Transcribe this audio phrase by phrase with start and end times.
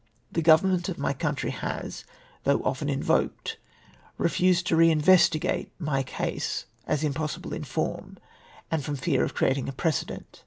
[0.31, 2.05] The Government of my country has,
[2.43, 3.57] though often invoked,
[4.17, 8.17] refused to re investigate my case, as impossible in form,
[8.71, 10.39] and from fear of creating a precedent.